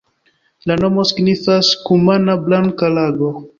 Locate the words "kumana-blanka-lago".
1.85-3.33